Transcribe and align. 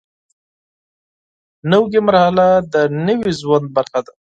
نوې 1.71 1.99
مرحله 2.07 2.47
د 2.73 2.75
نوي 3.07 3.31
ژوند 3.39 3.65
برخه 3.75 3.99
ده 4.05 4.13